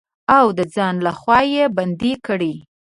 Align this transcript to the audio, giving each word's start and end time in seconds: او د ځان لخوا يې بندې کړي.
او 0.37 0.45
د 0.57 0.59
ځان 0.73 0.95
لخوا 1.07 1.39
يې 1.53 1.65
بندې 1.77 2.13
کړي. 2.25 2.53